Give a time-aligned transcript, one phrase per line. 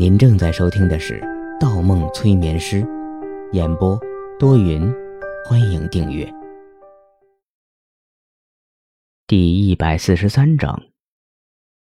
[0.00, 1.20] 您正在收听的是
[1.60, 2.80] 《盗梦催眠师》，
[3.52, 4.00] 演播
[4.38, 4.90] 多云，
[5.44, 6.26] 欢迎订阅。
[9.26, 10.84] 第一百四十三章，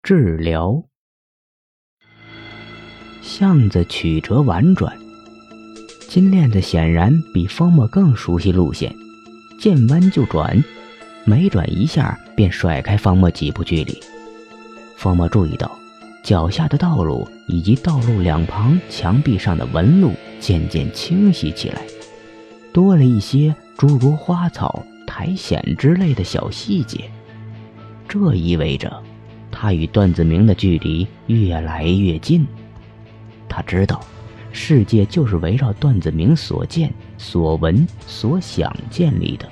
[0.02, 0.82] 治疗。
[3.20, 4.96] 巷子曲折婉转，
[6.08, 8.90] 金链子显然比方墨更熟悉路线，
[9.60, 10.64] 见弯就转，
[11.26, 14.00] 每转一下便甩开方墨几步距离。
[14.96, 15.77] 方墨注意到。
[16.28, 21.80] 脚下的道路以及道路两旁墙壁上的纹路渐渐清晰起来，
[22.70, 27.10] 多了一些诸如花草、苔藓之类的小细节。
[28.06, 28.92] 这意味着，
[29.50, 32.46] 他与段子明的距离越来越近。
[33.48, 33.98] 他知道，
[34.52, 39.48] 世界就是围绕段子明所见、所闻、所想建立的。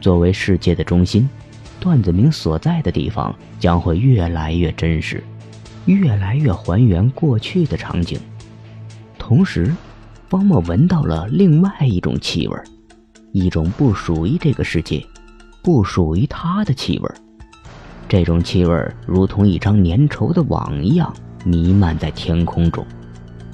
[0.00, 1.28] 作为世界的中心，
[1.78, 5.22] 段子明所在的地方将会越来越真实。
[5.86, 8.18] 越来越还原过去的场景，
[9.18, 9.74] 同时，
[10.28, 12.56] 方墨闻到了另外一种气味，
[13.32, 15.04] 一种不属于这个世界、
[15.62, 17.10] 不属于他的气味。
[18.08, 21.12] 这种气味如同一张粘稠的网一样
[21.44, 22.86] 弥漫在天空中，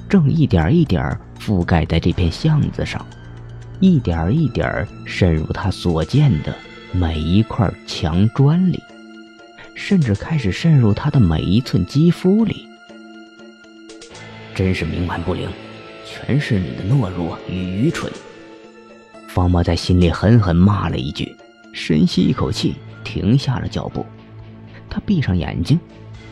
[0.09, 3.05] 正一点一点覆盖在这片巷子上，
[3.81, 6.55] 一点一点渗入他所见的
[6.93, 8.79] 每一块墙砖里。
[9.79, 12.67] 甚至开始渗入他的每一寸肌肤里。
[14.53, 15.49] 真是冥顽不灵，
[16.05, 18.13] 全是你的懦弱与愚蠢。
[19.29, 21.35] 方墨在心里狠狠骂了一句，
[21.73, 24.05] 深吸一口气，停下了脚步。
[24.91, 25.79] 他闭上眼睛，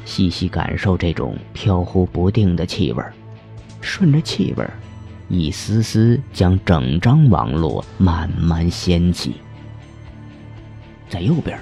[0.05, 3.05] 细细感受这种飘忽不定的气味，
[3.81, 4.69] 顺着气味，
[5.29, 9.37] 一丝丝将整张网络慢慢掀起。
[11.09, 11.57] 在右边。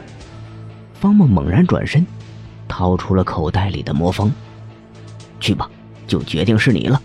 [1.05, 2.06] 方梦猛然转身，
[2.66, 4.33] 掏出了口袋里的魔方。
[5.38, 5.69] 去吧，
[6.06, 6.98] 就决定是你了。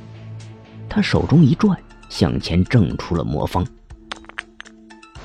[0.88, 3.67] 他手中一转，向前挣出了魔方。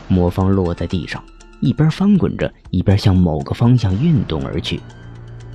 [0.08, 1.22] 魔方落在地上，
[1.60, 4.80] 一边翻滚着，一边向某个方向运动而去。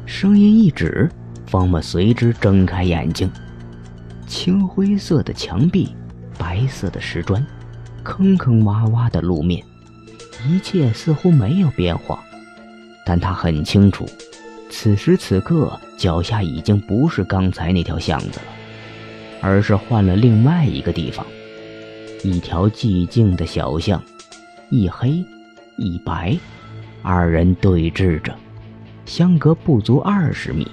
[0.06, 1.12] 声音一止，
[1.46, 3.30] 方梦随之睁开眼睛。
[4.28, 5.94] 青灰色的墙壁，
[6.38, 7.46] 白色的石砖，
[8.02, 9.62] 坑坑洼洼的路面，
[10.48, 12.24] 一切似乎没有变化。
[13.10, 14.08] 但他很清楚，
[14.70, 18.46] 此时此刻脚下已经不是刚才那条巷子了，
[19.42, 21.26] 而是换了另外一个地方，
[22.24, 24.00] 一条寂静的小巷，
[24.70, 25.26] 一黑
[25.80, 26.38] 一白，
[27.02, 28.32] 二人对峙着，
[29.08, 30.68] 相隔不足二十米。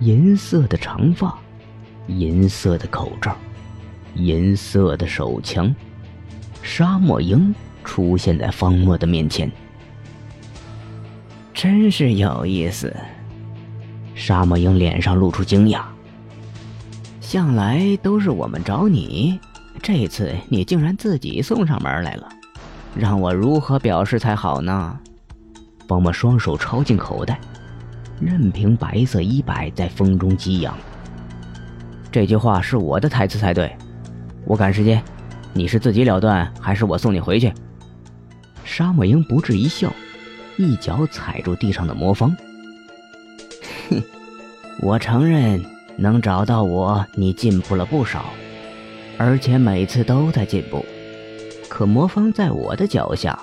[0.00, 1.38] 银色的长发，
[2.08, 3.34] 银色的口罩，
[4.16, 5.74] 银色的手枪，
[6.62, 7.54] 沙漠鹰
[7.84, 9.50] 出现在方墨的面前。
[11.62, 12.92] 真是有意思。
[14.16, 15.82] 沙漠鹰脸上露出惊讶。
[17.20, 19.38] 向来都是我们找你，
[19.80, 22.28] 这次你竟然自己送上门来了，
[22.96, 24.98] 让我如何表示才好呢？
[25.86, 27.38] 方墨双手抄进口袋，
[28.20, 30.76] 任凭白色衣摆在风中激扬。
[32.10, 33.72] 这句话是我的台词才对。
[34.44, 35.00] 我赶时间，
[35.52, 37.52] 你是自己了断，还是我送你回去？
[38.64, 39.92] 沙漠鹰不置一笑。
[40.56, 42.36] 一脚踩住地上的魔方，
[43.88, 44.02] 哼，
[44.80, 45.64] 我承认
[45.96, 48.26] 能找到我，你进步了不少，
[49.18, 50.84] 而且每次都在进步。
[51.68, 53.38] 可魔方在我的脚下，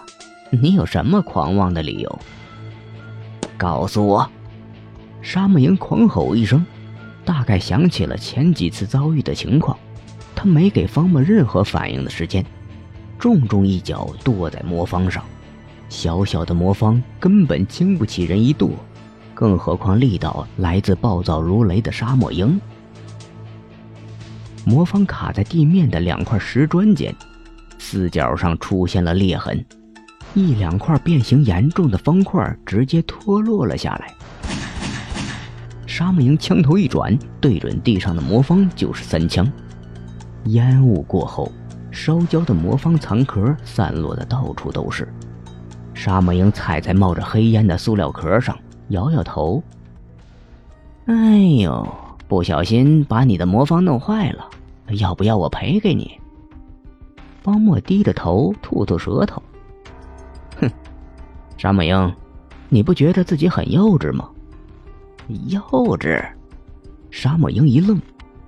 [0.51, 2.19] 你有什么狂妄的理由？
[3.57, 4.29] 告诉我！
[5.21, 6.65] 沙漠鹰狂吼一声，
[7.25, 9.77] 大概想起了前几次遭遇的情况，
[10.35, 12.45] 他没给方墨任何反应的时间，
[13.17, 15.23] 重重一脚跺在魔方上。
[15.89, 18.71] 小小的魔方根本经不起人一跺，
[19.33, 22.61] 更何况力道来自暴躁如雷的沙漠鹰。
[24.65, 27.13] 魔方卡在地面的两块石砖间，
[27.79, 29.65] 四角上出现了裂痕，
[30.35, 34.13] 一两块变形严重的方块直接脱落了下来。
[35.87, 39.51] 沙漠鹰枪头一转，对准地上的魔方就是三枪。
[40.45, 41.51] 烟雾过后，
[41.89, 45.11] 烧焦的魔方残壳散落的到处都是。
[45.99, 48.57] 沙漠鹰踩在冒着黑烟的塑料壳上，
[48.87, 49.61] 摇摇头
[51.07, 51.85] ：“哎呦，
[52.25, 54.49] 不小心把你的魔方弄坏了，
[54.91, 56.17] 要不要我赔给你？”
[57.43, 59.43] 方墨低着头吐吐舌头
[60.61, 60.71] ：“哼，
[61.57, 62.15] 沙漠鹰，
[62.69, 64.29] 你不觉得自己很幼稚吗？”
[65.49, 65.59] 幼
[65.97, 66.25] 稚？
[67.11, 68.01] 沙漠鹰一愣，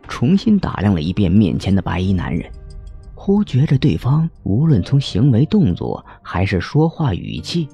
[0.07, 2.49] 重新打量了一遍面前的白衣男人。
[3.23, 7.69] 忽觉着对方无论从行为动作还是说话语气，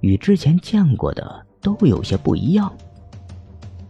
[0.00, 2.72] 与之前见过的都有些不一样。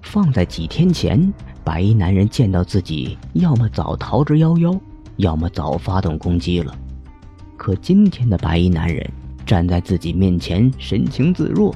[0.02, 1.32] 放在几天前，
[1.62, 4.76] 白衣男人见到自己，要么早逃之夭夭，
[5.18, 6.76] 要么早发动攻击了。
[7.56, 9.08] 可今天的白衣男人
[9.46, 11.72] 站在自己面前，神情自若，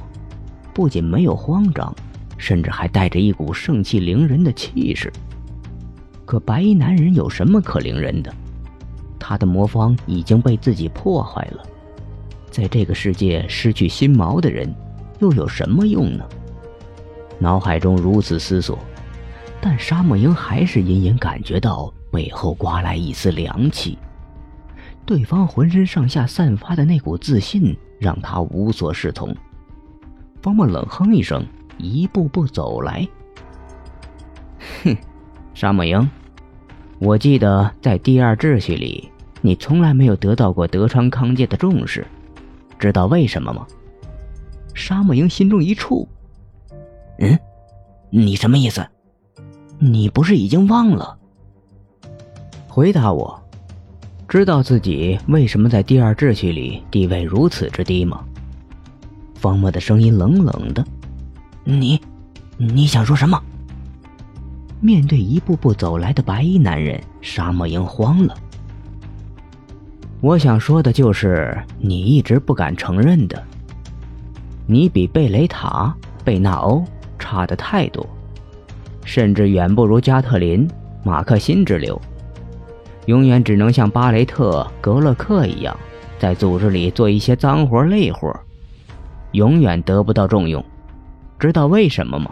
[0.73, 1.95] 不仅没有慌张，
[2.37, 5.09] 甚至还带着一股盛气凌人的气势。
[6.25, 8.35] 可白衣男人有什么可凌人的？
[9.27, 11.63] 他的魔方已经被自己破坏了，
[12.51, 14.71] 在这个世界失去心毛的人，
[15.17, 16.23] 又有什么用呢？
[17.39, 18.77] 脑海中如此思索，
[19.59, 23.97] 但沙漠鹰还是隐隐感觉到背后刮来一丝凉气。
[25.07, 29.35] 对方浑身上下散发的那股自信，让他无所适从。
[30.39, 31.43] 方墨冷哼一声，
[31.79, 33.07] 一步步走来。
[34.83, 34.95] 哼，
[35.55, 36.07] 沙漠鹰，
[36.99, 39.09] 我记得在第二秩序里，
[39.45, 42.03] 你从来没有得到过德川康介的重视，
[42.79, 43.67] 知道为什么吗？
[44.73, 46.07] 沙漠鹰心中一触。
[47.19, 47.37] 嗯，
[48.09, 48.83] 你什么意思？
[49.77, 51.15] 你不是已经忘了？
[52.67, 53.39] 回答我，
[54.27, 58.25] 知道自己为什么在第二秩序里地位如此之低吗？
[59.35, 60.83] 方墨的声音冷冷的。
[61.63, 62.01] 你，
[62.57, 63.39] 你想说什么？
[64.81, 68.35] 面对一步步走来的白衣男人，沙漠鹰慌了。
[70.25, 73.43] 我想说的就是你一直不敢承认的，
[74.65, 76.83] 你比贝雷塔、贝纳欧。
[77.19, 78.03] 差的太多，
[79.03, 80.67] 甚至远不如加特林、
[81.03, 81.99] 马克辛之流。
[83.05, 85.75] 永远只能像巴雷特、格勒克一样，
[86.17, 88.35] 在组织里做一些脏活累活，
[89.33, 90.63] 永远得不到重用。
[91.39, 92.31] 知道为什么吗？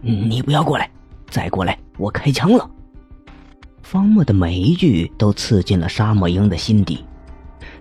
[0.00, 0.90] 你不要过来，
[1.28, 2.70] 再过来我开枪了！
[3.84, 7.04] 方墨的每一句都刺进了沙漠鹰的心底。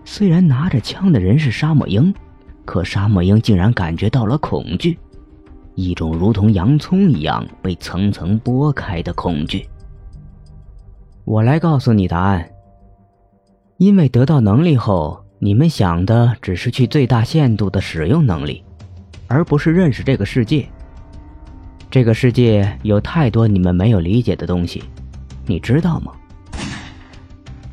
[0.03, 2.13] 虽然拿着枪的人是沙漠鹰，
[2.65, 4.99] 可沙漠鹰竟然感觉到了恐惧。
[5.75, 9.65] 一种如同洋葱一样被层层剥开的恐惧。
[11.23, 12.47] 我来告诉你答案。
[13.77, 18.61] 因为得到能力后，你们想的只是去最大限度的使用能力，
[19.27, 20.67] 而不是认识这个世界。
[21.89, 24.83] 这个世界有太多你们没有理解的东西，
[25.45, 26.13] 你知道吗？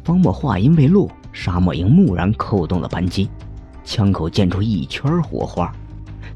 [0.05, 3.31] 方墨话音未落，沙漠鹰蓦然扣动了扳机，
[3.84, 5.72] 枪口溅出一圈火花，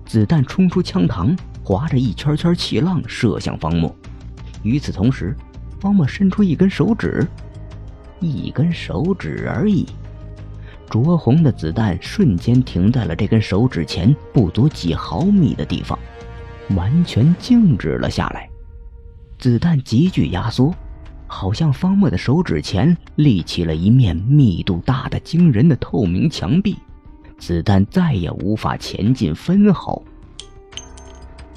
[0.07, 1.37] 子弹冲出枪膛。
[1.67, 3.97] 划着一圈圈气浪射向方墨，
[4.63, 5.35] 与此同时，
[5.81, 7.27] 方墨伸出一根手指，
[8.21, 9.87] 一根手指而已。
[10.91, 15.99] 灼红的子弹瞬间停在了这根手指前不足几毫米的地方，
[16.77, 18.47] 完全静止了下来。
[19.39, 20.71] 子弹急剧压缩，
[21.27, 26.77] 好像方墨的手指前立起了一面密度大的惊人的透明墙壁，
[27.39, 30.01] 子弹再也无法前进分毫。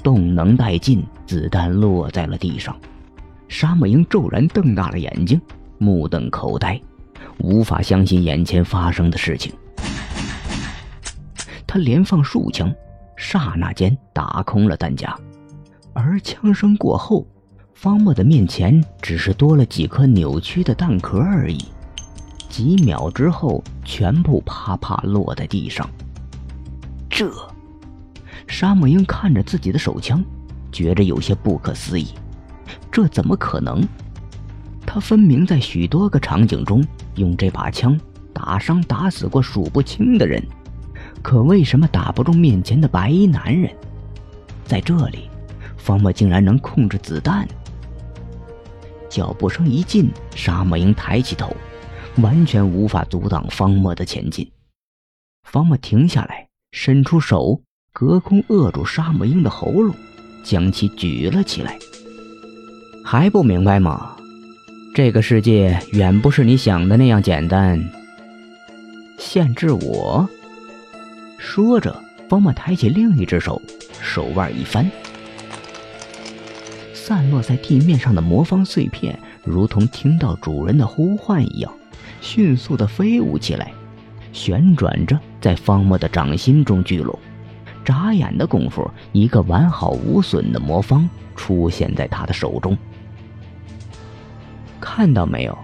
[0.02, 2.76] 动能殆尽，子弹落在了地上。
[3.48, 5.40] 沙漠鹰骤然瞪大了眼睛，
[5.78, 6.80] 目瞪口呆，
[7.38, 9.52] 无法相信眼前发生的事情。
[11.66, 12.72] 他连放数枪，
[13.16, 15.14] 刹那间打空了弹夹，
[15.92, 17.26] 而枪声过后，
[17.80, 21.64] 方墨的面前只是多了几颗扭曲的弹壳而已。
[22.48, 25.88] 几秒之后，全部啪啪落在地上。
[27.08, 27.30] 这。
[28.48, 30.24] 沙漠鹰看着自己的手枪，
[30.72, 32.08] 觉着有些不可思议。
[32.90, 33.86] 这怎么可能？
[34.84, 37.96] 他分明在许多个场景中用这把枪
[38.32, 40.42] 打伤、打死过数不清的人，
[41.22, 43.72] 可为什么打不中面前的白衣男人？
[44.64, 45.30] 在这里，
[45.76, 47.46] 方墨竟然能控制子弹。
[49.08, 51.54] 脚步声一近，沙漠鹰抬起头，
[52.18, 54.50] 完全无法阻挡方墨的前进。
[55.44, 57.60] 方墨停下来，伸出手。
[57.90, 59.92] 隔空扼住沙漠鹰的喉咙，
[60.44, 61.76] 将其举了起来。
[63.04, 64.16] 还不明白吗？
[64.94, 67.82] 这个世界远不是你想的那样简单。
[69.18, 70.28] 限制我。
[71.38, 73.60] 说着，方墨抬起另一只手，
[74.00, 74.88] 手腕一翻，
[77.08, 81.72] 散落在地面上的魔方碎片，如同听到主人的呼唤一样，
[82.20, 83.72] 迅速的飞舞起来，
[84.30, 87.18] 旋转着在方墨的掌心中聚拢。
[87.82, 92.76] 眨眼的功夫，一个完好无损的魔方出现在他的手中。
[94.78, 95.56] 看到没有？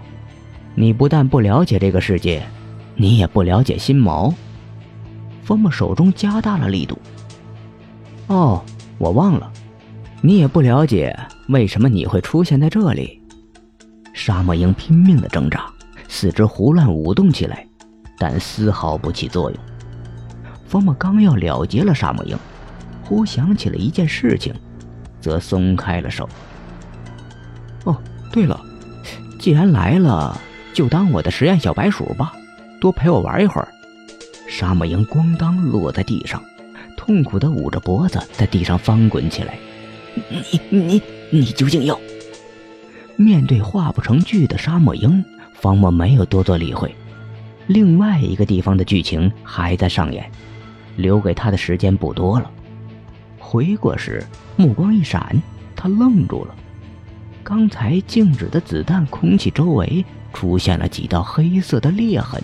[0.73, 2.41] 你不但不了解这个世界，
[2.95, 4.33] 你也不了解心毛。
[5.43, 6.97] 方墨手中加大了力度。
[8.25, 8.65] 哦，
[8.97, 9.51] 我忘了，
[10.25, 11.15] 你也不了解
[11.49, 13.21] 为什么你会出现在这里。
[14.11, 15.71] 沙漠鹰拼命的挣扎，
[16.07, 17.63] 四肢胡乱舞动起来，
[18.17, 19.59] 但丝毫不起作用。
[20.65, 22.35] 方墨刚要了结了沙漠鹰，
[23.03, 24.51] 忽想起了一件事情，
[25.21, 26.27] 则松开了手。
[27.83, 27.95] 哦，
[28.31, 28.59] 对了，
[29.39, 30.41] 既然来了，
[30.73, 32.33] 就当我的实验小白鼠吧，
[32.81, 33.67] 多陪我玩一会儿。
[34.47, 36.41] 沙漠鹰咣当落在地上，
[36.97, 39.59] 痛苦的捂着脖子，在地上翻滚起来。
[40.69, 41.99] 你你你究竟要？
[43.17, 46.93] 面对话不成句的沙漠鹰，方莫没有多做理会。
[47.67, 50.29] 另外一个地方的剧情还在上演，
[50.97, 52.51] 留给他的时间不多了。
[53.39, 54.23] 回过时，
[54.57, 55.41] 目光一闪，
[55.75, 56.55] 他愣住了。
[57.43, 60.03] 刚才静止的子弹空气周围
[60.33, 62.41] 出现了几道黑色的裂痕，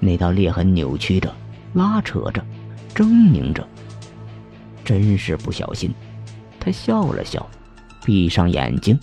[0.00, 1.34] 那道裂痕扭曲着、
[1.74, 2.44] 拉扯着、
[2.94, 3.66] 狰狞着。
[4.84, 5.92] 真是不小心。
[6.64, 7.46] 他笑了笑，
[8.06, 8.98] 闭上眼睛，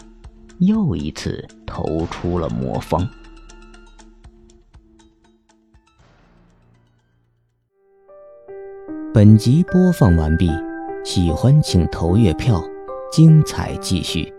[0.58, 3.08] 又一次投出了魔方。
[9.14, 10.50] 本集播放完毕，
[11.04, 12.64] 喜欢请投月票，
[13.12, 14.34] 精彩继续。